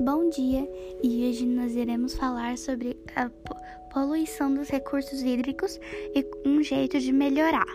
[0.00, 0.70] Bom dia
[1.02, 3.28] e hoje nós iremos falar sobre a
[3.92, 5.80] poluição dos recursos hídricos
[6.14, 7.66] e um jeito de melhorar.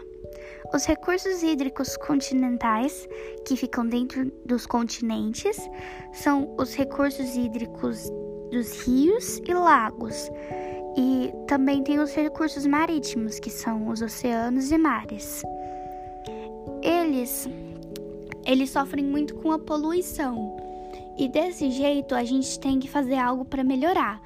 [0.73, 3.09] Os recursos hídricos continentais,
[3.45, 5.69] que ficam dentro dos continentes,
[6.13, 8.09] são os recursos hídricos
[8.51, 10.31] dos rios e lagos.
[10.95, 15.43] E também tem os recursos marítimos, que são os oceanos e mares.
[16.81, 17.49] Eles
[18.45, 20.72] eles sofrem muito com a poluição.
[21.17, 24.21] E desse jeito a gente tem que fazer algo para melhorar.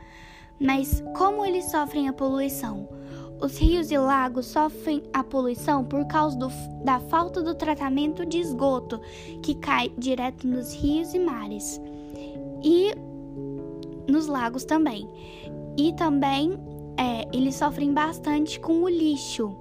[0.59, 2.87] Mas como eles sofrem a poluição?
[3.39, 6.49] Os rios e lagos sofrem a poluição por causa do,
[6.83, 8.99] da falta do tratamento de esgoto
[9.43, 11.79] que cai direto nos rios e mares
[12.63, 12.95] e
[14.11, 15.07] nos lagos também.
[15.77, 16.57] E também
[16.97, 19.55] é, eles sofrem bastante com o lixo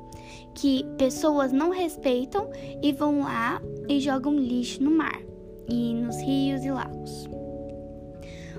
[0.54, 2.48] que pessoas não respeitam
[2.82, 5.25] e vão lá e jogam lixo no mar
[5.69, 7.28] e nos rios e lagos.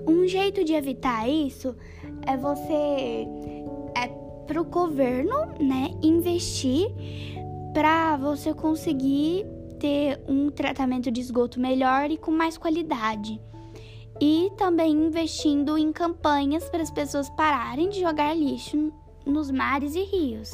[0.07, 1.75] Um jeito de evitar isso
[2.25, 3.27] é você
[3.95, 4.07] é
[4.45, 6.89] para o governo, né, investir
[7.73, 9.45] para você conseguir
[9.79, 13.39] ter um tratamento de esgoto melhor e com mais qualidade.
[14.19, 18.91] E também investindo em campanhas para as pessoas pararem de jogar lixo
[19.25, 20.51] nos mares e rios.